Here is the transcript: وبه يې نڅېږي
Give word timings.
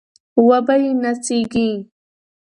وبه 0.47 0.75
يې 0.83 0.91
نڅېږي 1.01 1.67